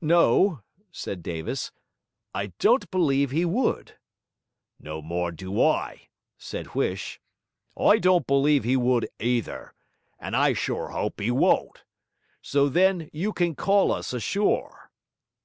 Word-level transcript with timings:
'No,' 0.00 0.64
said 0.90 1.22
Davis, 1.22 1.70
'I 2.34 2.46
don't 2.58 2.90
believe 2.90 3.30
he 3.30 3.44
would.' 3.44 3.96
'No 4.80 5.00
more 5.00 5.30
do 5.30 5.62
I,' 5.62 6.08
said 6.36 6.70
Huish; 6.74 7.20
'I 7.78 7.98
don't 8.00 8.26
believe 8.26 8.64
he 8.64 8.76
would 8.76 9.08
either; 9.20 9.74
and 10.18 10.34
I'm 10.34 10.54
sure 10.56 10.90
I 10.90 10.98
'ope 10.98 11.20
he 11.20 11.30
won't! 11.30 11.84
So 12.42 12.68
then 12.68 13.08
you 13.12 13.32
can 13.32 13.54
call 13.54 13.92
us 13.92 14.12
ashore. 14.12 14.90